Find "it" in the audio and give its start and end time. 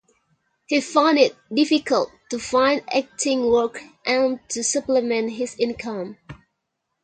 1.19-1.35